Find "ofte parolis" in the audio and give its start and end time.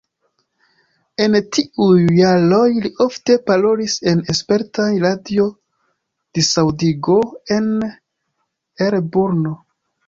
3.05-3.99